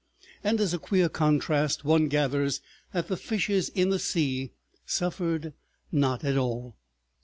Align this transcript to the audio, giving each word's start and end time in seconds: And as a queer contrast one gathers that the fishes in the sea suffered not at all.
And 0.43 0.59
as 0.59 0.73
a 0.73 0.79
queer 0.79 1.09
contrast 1.09 1.85
one 1.85 2.07
gathers 2.07 2.59
that 2.91 3.07
the 3.07 3.15
fishes 3.17 3.69
in 3.69 3.91
the 3.91 3.99
sea 3.99 4.49
suffered 4.83 5.53
not 5.91 6.23
at 6.23 6.37
all. 6.37 6.75